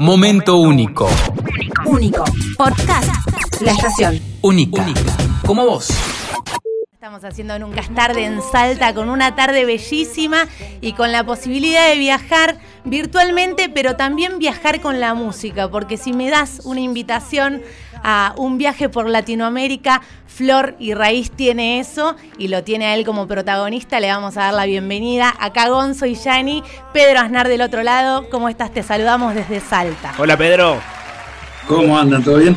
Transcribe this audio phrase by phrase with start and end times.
[0.00, 1.08] Momento único.
[1.86, 2.24] Único.
[2.58, 3.08] Podcast.
[3.60, 4.20] La estación.
[4.42, 4.84] Única.
[5.46, 5.88] Como vos.
[6.92, 10.48] Estamos haciendo Nunca es tarde en Salta con una tarde bellísima
[10.80, 16.12] y con la posibilidad de viajar virtualmente, pero también viajar con la música, porque si
[16.12, 17.62] me das una invitación
[18.04, 23.04] a un viaje por Latinoamérica, Flor y Raíz tiene eso y lo tiene a él
[23.04, 23.98] como protagonista.
[23.98, 25.34] Le vamos a dar la bienvenida.
[25.40, 26.62] Acá Gonzo y Yani,
[26.92, 28.28] Pedro Aznar del otro lado.
[28.30, 28.72] ¿Cómo estás?
[28.72, 30.12] Te saludamos desde Salta.
[30.18, 30.80] Hola Pedro.
[31.66, 32.22] ¿Cómo andan?
[32.22, 32.56] ¿Todo bien?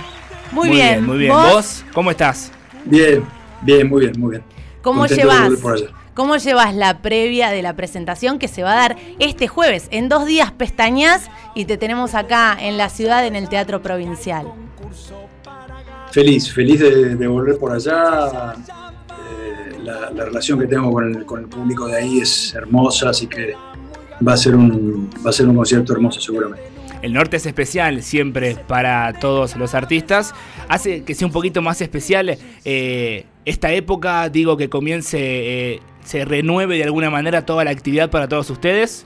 [0.51, 1.05] Muy, bien.
[1.05, 1.31] Muy bien.
[1.31, 1.85] ¿Vos?
[1.93, 2.51] ¿Cómo estás?
[2.85, 3.23] Bien,
[3.61, 4.43] bien, muy bien, muy bien.
[4.81, 5.83] ¿Cómo Contento llevas?
[6.13, 9.87] ¿Cómo llevas la previa de la presentación que se va a dar este jueves?
[9.91, 14.47] En dos días pestañas y te tenemos acá en la ciudad, en el Teatro Provincial.
[16.11, 18.55] Feliz, feliz de, volver por allá.
[19.09, 23.09] Eh, la, la relación que tengo con el, con el público de ahí es hermosa,
[23.09, 23.53] así que
[24.25, 26.77] va a ser un, va a ser un concierto hermoso seguramente.
[27.01, 30.33] El norte es especial siempre para todos los artistas.
[30.67, 36.25] Hace que sea un poquito más especial eh, esta época, digo que comience, eh, se
[36.25, 39.05] renueve de alguna manera toda la actividad para todos ustedes.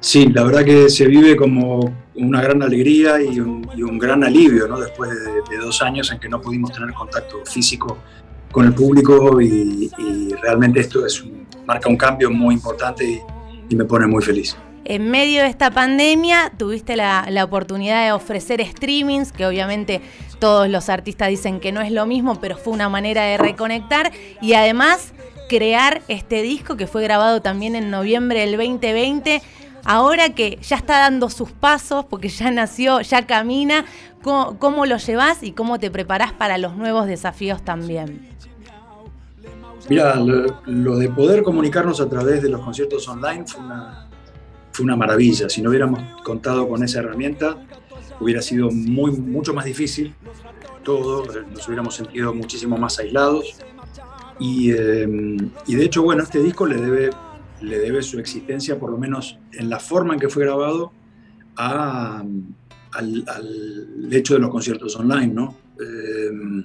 [0.00, 4.80] Sí, la verdad que se vive como una gran alegría y un, gran alivio, ¿no?
[4.80, 7.98] Después de, dos años en que no pudimos tener contacto físico
[8.50, 9.90] con el público y,
[10.42, 11.00] realmente esto
[11.66, 13.20] marca un cambio muy importante y,
[13.68, 14.56] y me pone muy feliz.
[14.86, 20.00] En medio de esta pandemia tuviste la, la oportunidad de ofrecer streamings, que obviamente
[20.38, 24.10] todos los artistas dicen que no es lo mismo, pero fue una manera de reconectar
[24.40, 25.12] y además
[25.50, 29.42] crear este disco que fue grabado también en noviembre del 2020.
[29.84, 33.84] Ahora que ya está dando sus pasos, porque ya nació, ya camina,
[34.22, 38.28] ¿cómo, lo llevas y cómo te preparás para los nuevos desafíos también?
[39.88, 40.16] Mira,
[40.66, 44.08] lo, de poder comunicarnos a través de los conciertos online fue una,
[44.72, 45.48] fue una maravilla.
[45.48, 47.56] Si no hubiéramos contado con esa herramienta,
[48.20, 50.14] hubiera sido muy, mucho más difícil
[50.82, 53.56] todo, nos hubiéramos sentido muchísimo más aislados.
[54.38, 55.06] Y, eh,
[55.66, 57.10] y de hecho, bueno, este disco le debe,
[57.60, 60.92] le debe su existencia, por lo menos en la forma en que fue grabado,
[61.56, 62.44] al,
[64.10, 65.56] hecho de los conciertos online, ¿no?
[65.78, 66.64] Eh,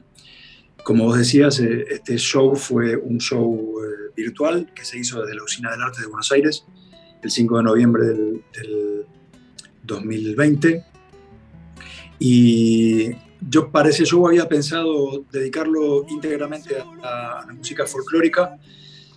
[0.84, 5.36] como vos decías, eh, este show fue un show eh, virtual que se hizo desde
[5.36, 6.64] la Usina del Arte de Buenos Aires
[7.24, 9.06] el 5 de noviembre del, del
[9.84, 10.86] 2020.
[12.20, 13.12] Y
[13.50, 18.58] yo para ese show había pensado dedicarlo íntegramente a la música folclórica.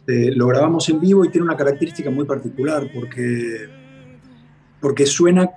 [0.08, 3.68] Eh, lo grabamos en vivo y tiene una característica muy particular porque,
[4.80, 5.50] porque suena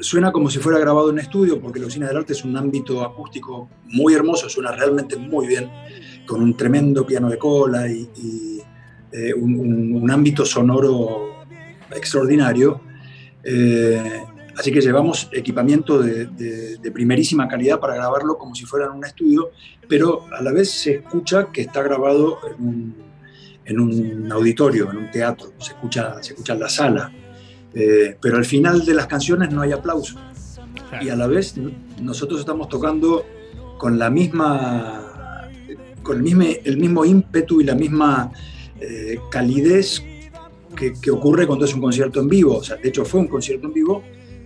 [0.00, 3.02] suena como si fuera grabado en estudio, porque la Usina del Arte es un ámbito
[3.02, 5.68] acústico muy hermoso, suena realmente muy bien,
[6.24, 8.60] con un tremendo piano de cola y, y,
[9.10, 11.42] eh, un, un- un ámbito sonoro
[11.90, 12.80] extraordinario.
[13.42, 14.22] Eh,
[14.56, 18.92] así que llevamos equipamiento de, de- de primerísima calidad para grabarlo como si fuera en
[18.92, 19.50] un estudio,
[19.88, 22.94] pero a la vez se escucha que está grabado en un,
[23.68, 27.12] en un auditorio, en un teatro, se escucha, se escucha en la sala.
[27.74, 30.18] Eh, pero al final de las canciones no hay aplauso.
[31.02, 31.54] Y a la vez
[32.00, 33.26] nosotros estamos tocando
[33.76, 35.50] con la misma,
[36.02, 38.32] con el mismo, el mismo ímpetu y la misma
[38.80, 40.02] eh, calidez
[40.74, 42.56] que, que ocurre cuando es un concierto en vivo.
[42.56, 44.02] O sea, de hecho fue un concierto en vivo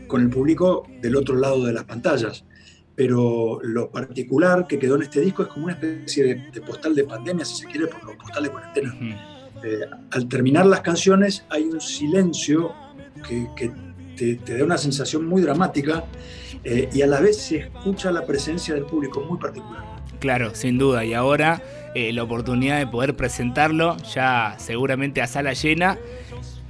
[0.08, 2.44] con el público del otro lado de las pantallas.
[2.94, 6.94] Pero lo particular que quedó en este disco es como una especie de, de postal
[6.94, 8.94] de pandemia, si se quiere, por los postal de cuarentena.
[9.64, 9.80] Eh,
[10.10, 12.74] al terminar las canciones hay un silencio
[13.26, 13.70] que, que
[14.16, 16.04] te, te da una sensación muy dramática
[16.64, 19.82] eh, y a la vez se escucha la presencia del público muy particular.
[20.20, 21.04] Claro, sin duda.
[21.04, 21.62] Y ahora
[21.94, 25.98] eh, la oportunidad de poder presentarlo ya seguramente a sala llena.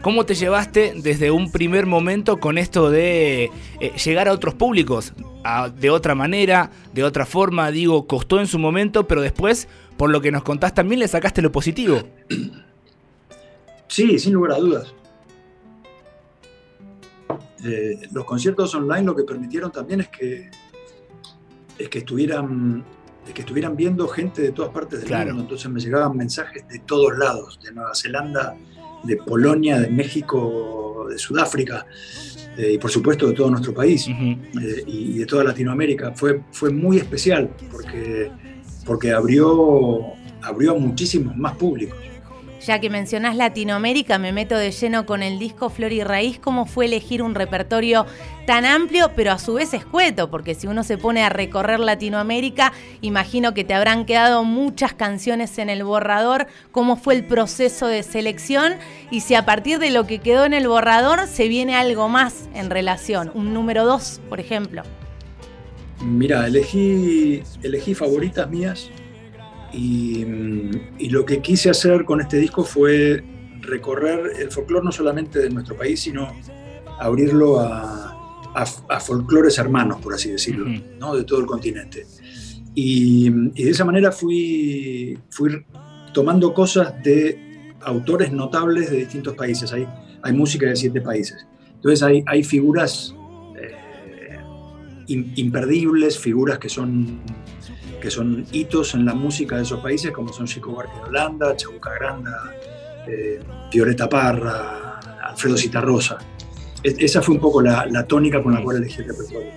[0.00, 3.50] ¿Cómo te llevaste desde un primer momento con esto de
[3.81, 5.12] eh, llegar a otros públicos?
[5.44, 10.10] A- de otra manera, de otra forma, digo, costó en su momento, pero después, por
[10.10, 12.00] lo que nos contás, también le sacaste lo positivo.
[13.88, 14.94] Sí, sin lugar a dudas.
[17.64, 20.50] Eh, los conciertos online lo que permitieron también es que,
[21.78, 22.84] es que estuvieran
[23.27, 25.27] es que estuvieran viendo gente de todas partes del Claro.
[25.28, 25.42] mundo.
[25.42, 28.56] Entonces me llegaban mensajes de todos lados, de Nueva Zelanda,
[29.04, 31.86] de Polonia, de México, de Sudáfrica
[32.57, 36.13] eh, y por supuesto de todo nuestro país eh, y de toda Latinoamérica.
[36.13, 38.31] Fue, fue muy especial porque,
[38.84, 40.13] porque abrió,
[40.43, 41.99] abrió a muchísimos más públicos.
[42.64, 46.38] Ya que mencionás Latinoamérica, me meto de lleno con el disco Flor y Raíz.
[46.38, 48.06] ¿Cómo fue elegir un repertorio
[48.47, 50.30] tan amplio, pero a su vez escueto?
[50.30, 55.59] Porque si uno se pone a recorrer Latinoamérica, imagino que te habrán quedado muchas canciones
[55.59, 56.47] en el borrador.
[56.70, 58.74] ¿Cómo fue el proceso de selección?
[59.10, 62.48] Y si a partir de lo que quedó en el borrador se viene algo más
[62.54, 64.84] en relación, un número dos, por ejemplo.
[66.00, 68.88] Mira, elegí, elegí favoritas mías
[69.72, 70.24] y,
[71.09, 73.22] lo que quise hacer con este disco fue
[73.60, 76.33] recorrer el folclore no solamente de nuestro país, sino
[76.98, 78.13] abrirlo a,
[78.54, 80.66] a, folclores hermanos, por así decirlo,
[80.98, 81.15] ¿no?
[81.15, 82.07] de todo el continente.
[82.74, 85.65] Y, de esa manera fui, fui
[86.13, 89.72] tomando cosas de autores notables de distintos países.
[89.72, 89.86] Hay,
[90.22, 91.47] hay música de siete países.
[91.74, 93.15] Entonces hay, hay figuras
[93.60, 94.41] eh,
[95.09, 97.21] imperdibles, figuras que son
[98.03, 101.57] que son hitos en la música de esos países, como son Chico Buarque de Holanda,
[101.57, 102.53] Chabuca Granda,
[103.07, 103.41] eh,
[103.72, 106.19] Violeta Parra, Alfredo Citarrosa.
[106.83, 109.51] esa fue un poco la, tónica con la cual elegí el repertorio.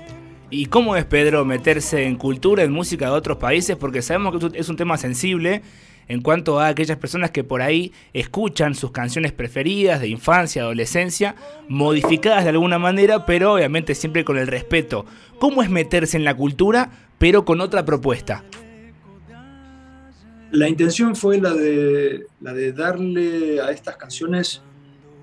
[0.51, 3.75] ¿Y cómo es, Pedro, meterse en cultura, en música de otros países?
[3.77, 5.63] Porque sabemos que es un tema sensible
[6.07, 11.35] en cuanto a aquellas personas que por ahí escuchan sus canciones preferidas de infancia, adolescencia,
[11.67, 15.05] modificadas de alguna manera, pero obviamente siempre con el respeto.
[15.39, 18.43] ¿Cómo es meterse en la cultura, pero con otra propuesta?
[20.51, 24.61] La intención fue la de, la de darle a estas canciones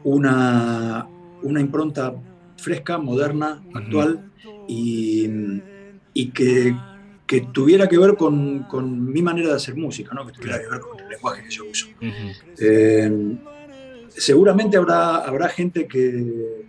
[0.05, 1.07] una,
[1.43, 2.15] una impronta
[2.57, 4.31] fresca, moderna, actual,
[4.69, 5.29] y,
[6.13, 6.75] y que
[7.33, 10.27] que tuviera que ver con, mi manera de hacer música, ¿no?
[10.27, 11.87] que tuviera que ver con el lenguaje que yo uso.
[12.59, 13.39] Eh,
[14.09, 16.67] seguramente habrá, habrá gente que,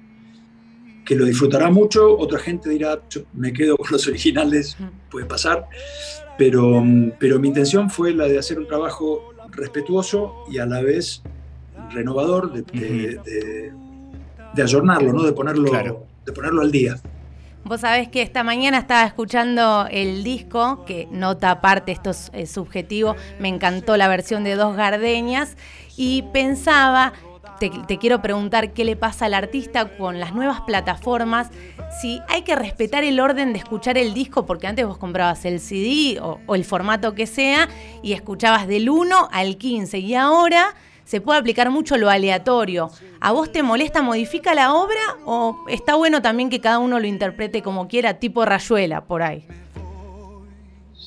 [1.06, 3.00] que lo disfrutará mucho, otra gente dirá,
[3.34, 4.78] me quedo con los originales,
[5.10, 5.68] puede pasar,
[6.38, 6.84] pero,
[7.20, 11.22] pero mi intención fue la de hacer un trabajo respetuoso y a la vez
[11.92, 12.62] renovador, de,
[14.54, 15.24] de, ayornarlo, ¿no?
[15.24, 16.96] de, ponerlo, de ponerlo al día.
[17.66, 23.16] Vos sabés que esta mañana estaba escuchando el disco, que nota aparte, esto es, subjetivo,
[23.40, 25.56] me encantó la versión de Dos Gardeñas,
[25.96, 27.14] y pensaba,
[27.70, 31.50] te, quiero preguntar qué le pasa al artista con las nuevas plataformas,
[32.02, 35.60] si hay que respetar el orden de escuchar el disco, porque antes vos comprabas el
[35.60, 37.70] CD o, el formato que sea,
[38.02, 40.76] y escuchabas del 1 al 15, y ahora
[41.06, 42.90] se puede aplicar mucho lo aleatorio.
[43.20, 47.08] ¿A vos te molesta, modifica la obra o está bueno también que cada uno lo
[47.08, 49.46] interprete como quiera, tipo rayuela por ahí?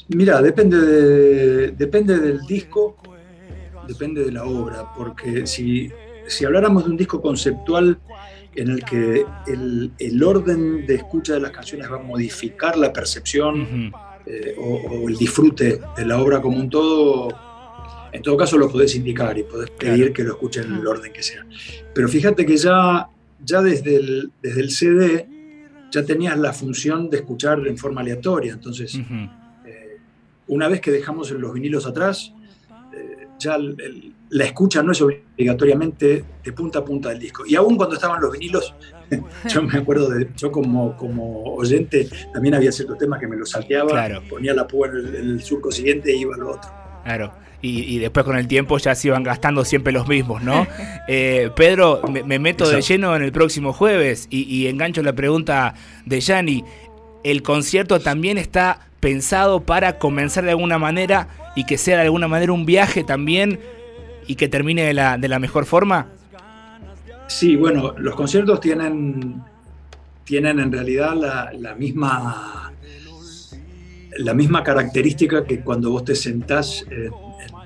[0.08, 2.96] Mira, depende, depende del disco,
[3.88, 5.90] depende de la obra, porque si,
[6.28, 7.98] si habláramos de un disco conceptual
[8.54, 13.92] en el que el, orden de escucha de las canciones va a modificar la percepción
[14.24, 17.28] eh, o, el disfrute de la obra como un todo,
[18.12, 21.12] en todo caso lo podés indicar y podés pedir que lo escuchen en el orden
[21.12, 21.46] que sea.
[21.94, 23.08] Pero fíjate que ya,
[23.44, 25.28] ya desde, el, desde el CD
[25.90, 28.52] ya tenías la función de escuchar en forma aleatoria.
[28.52, 28.98] Entonces,
[29.64, 29.98] eh,
[30.48, 32.32] una vez que dejamos los vinilos atrás,
[32.94, 33.58] eh, ya
[34.30, 37.44] la escucha no es obligatoriamente de punta a punta del disco.
[37.46, 38.74] Y aún cuando estaban los vinilos,
[39.48, 43.50] yo me acuerdo de, yo como, como oyente también había ciertos temas que me los
[43.50, 46.70] salteaba, ponía la púa en el, surco siguiente e iba al otro.
[47.04, 50.66] Claro y, después con el tiempo ya se iban gastando siempre los mismos, ¿no?
[51.08, 55.74] Eh, Pedro, me, meto de lleno en el próximo jueves y, engancho la pregunta
[56.04, 56.64] de Yanni.
[57.22, 62.26] ¿El concierto también está pensado para comenzar de alguna manera y que sea de alguna
[62.26, 63.60] manera un viaje también
[64.26, 66.08] y que termine de la, de la mejor forma?
[67.26, 69.42] Sí, bueno, los conciertos tienen,
[70.24, 72.72] tienen en realidad la, misma
[74.18, 77.10] la misma característica que cuando vos te sentás en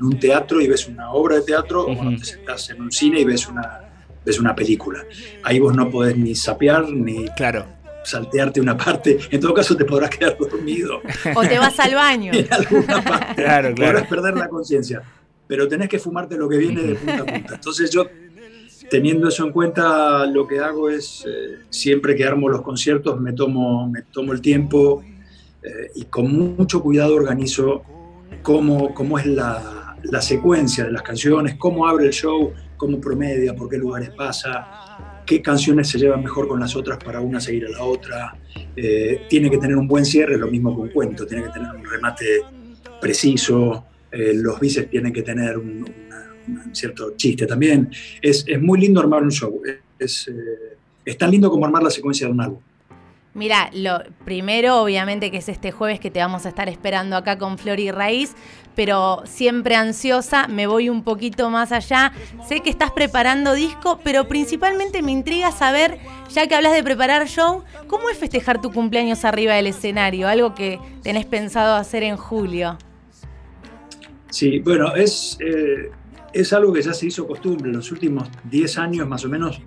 [0.00, 3.20] un teatro y ves una obra de teatro o cuando te sentás en un cine
[3.20, 3.80] y ves una,
[4.24, 5.04] ves una película.
[5.44, 7.66] Ahí vos no podés ni sapear ni claro.
[8.02, 9.18] saltearte una parte.
[9.30, 11.02] En todo caso te podrás quedar dormido.
[11.36, 12.32] O te vas al baño.
[12.32, 13.42] en alguna parte.
[13.42, 13.92] Claro, claro.
[13.92, 15.02] Podrás perder la conciencia.
[15.50, 17.54] Pero tenés que fumarte lo que viene de punta a punta.
[17.56, 18.06] Entonces yo,
[18.88, 23.32] teniendo eso en cuenta, lo que hago es, eh, siempre que armo los conciertos, me
[23.32, 25.02] tomo, me tomo el tiempo
[25.60, 27.82] eh, y con mucho cuidado organizo
[28.42, 33.52] cómo, cómo es la, la secuencia de las canciones, cómo abre el show, cómo promedia,
[33.52, 37.66] por qué lugares pasa, qué canciones se llevan mejor con las otras para una seguir
[37.66, 38.38] a la otra.
[38.76, 41.74] Eh, tiene que tener un buen cierre, lo mismo que un cuento, tiene que tener
[41.74, 42.42] un remate
[43.00, 45.84] preciso, eh, los bices tienen que tener un,
[46.72, 47.90] cierto chiste también.
[48.20, 49.60] Es, muy lindo armar un show,
[49.98, 52.60] es, eh, es tan lindo como armar la secuencia de un álbum.
[53.32, 57.38] Mira, lo primero, obviamente, que es este jueves que te vamos a estar esperando acá
[57.38, 58.34] con Flor y Raíz,
[58.74, 62.12] pero siempre ansiosa, me voy un poquito más allá.
[62.48, 65.98] Sé que estás preparando disco, pero principalmente me intriga saber,
[66.32, 70.26] ya que hablas de preparar show, ¿cómo es festejar tu cumpleaños arriba del escenario?
[70.26, 72.78] Algo que tenés pensado hacer en julio.
[74.30, 75.90] Sí, bueno, es, eh,
[76.32, 77.68] es algo que ya se hizo costumbre.
[77.68, 79.60] En los últimos 10 años más o menos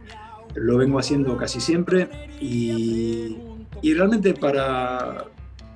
[0.55, 3.37] lo vengo haciendo casi siempre y,
[3.81, 5.25] realmente para,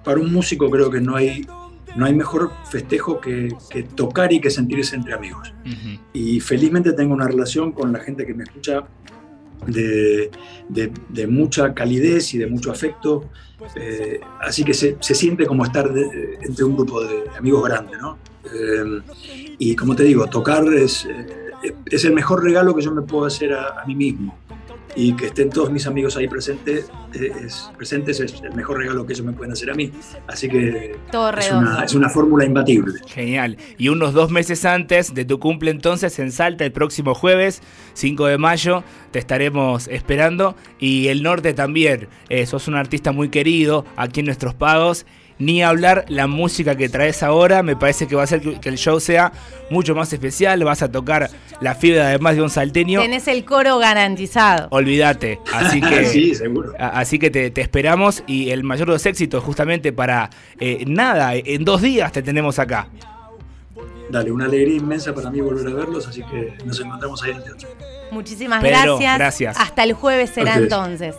[0.03, 1.45] para un músico creo que no hay,
[1.95, 3.49] no hay mejor festejo que,
[3.95, 5.53] tocar y que sentirse entre amigos.
[6.13, 8.87] Y felizmente tengo una relación con la gente que me escucha
[9.65, 10.29] de,
[11.27, 13.29] mucha calidez y de mucho afecto.
[13.75, 15.89] Eh, así que se, siente como estar
[16.41, 18.17] entre un grupo de amigos grandes, ¿no?
[18.45, 19.01] Eh,
[19.57, 23.25] y como te digo, tocar es, eh, es el mejor regalo que yo me puedo
[23.25, 24.37] hacer a mí mismo
[24.97, 29.05] y que estén todos mis amigos ahí presentes eh, es, presentes es el mejor regalo
[29.05, 29.91] que ellos me pueden hacer a mí.
[30.25, 30.95] Así que
[31.37, 32.93] es, una, es una fórmula imbatible.
[33.05, 33.57] Genial.
[33.77, 37.61] Y unos dos meses antes de tu cumple entonces en Salta el próximo jueves,
[37.93, 40.55] 5 de mayo, te estaremos esperando.
[40.79, 42.07] Y el norte también.
[42.29, 45.05] Eh, sos un artista muy querido aquí en nuestros pagos
[45.39, 47.63] ni hablar la música que traes ahora.
[47.63, 49.31] Me parece que va a hacer que, el show sea
[49.69, 50.63] mucho más especial.
[50.63, 51.29] Vas a tocar
[51.61, 53.01] la fibra de más de un salteño.
[53.01, 54.67] Tenés el coro garantizado.
[54.71, 55.39] Olvídate.
[55.53, 56.73] Así que, sí, seguro.
[56.79, 60.29] Así que te, esperamos y el mayor de los éxitos, justamente para
[60.59, 62.87] eh, nada, en dos días te tenemos acá.
[64.09, 67.37] Dale, una alegría inmensa para mí volver a verlos, así que nos encontramos ahí en
[67.37, 67.69] el teatro.
[68.11, 69.17] Muchísimas gracias.
[69.17, 69.57] gracias.
[69.59, 71.15] Hasta el jueves será entonces.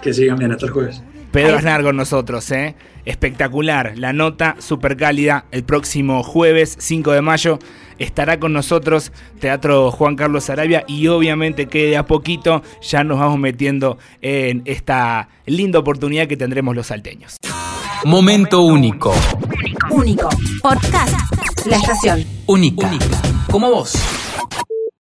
[0.00, 1.02] Que sigan bien, hasta el jueves.
[1.32, 2.74] Pedro Aznar con nosotros, ¿eh?
[3.04, 5.44] Espectacular, la nota súper cálida.
[5.50, 7.58] El próximo jueves 5 de mayo
[7.98, 13.18] estará con nosotros Teatro Juan Carlos Arabia y obviamente que de a poquito ya nos
[13.18, 17.36] vamos metiendo en esta linda oportunidad que tendremos los salteños.
[18.04, 19.14] Momento único.
[19.90, 20.28] Único.
[20.62, 21.14] Podcast.
[21.66, 22.24] La estación.
[22.46, 22.90] Única.
[23.50, 23.94] Como vos.